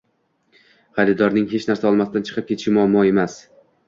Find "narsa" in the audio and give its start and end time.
1.71-1.87